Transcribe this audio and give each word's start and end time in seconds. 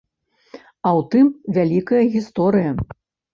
А 0.53 0.89
ў 0.93 1.01
тым 1.11 1.27
вялікая 1.59 2.01
гісторыя. 2.17 2.71